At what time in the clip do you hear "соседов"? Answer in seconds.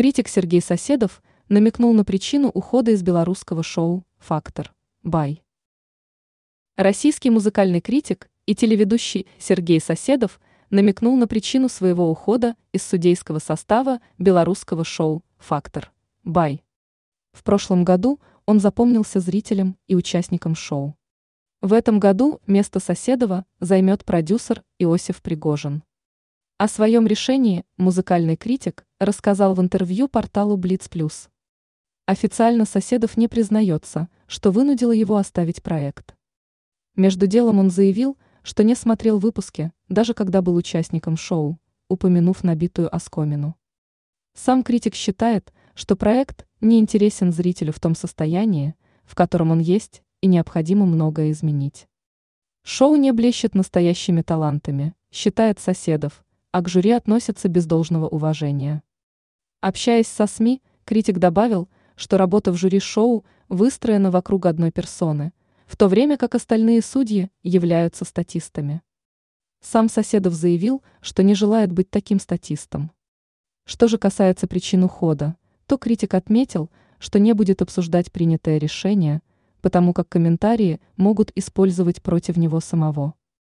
0.62-1.22, 9.78-10.40, 32.66-33.16, 55.58-56.22, 69.88-70.34